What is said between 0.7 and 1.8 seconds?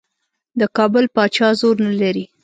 کابل پاچا زور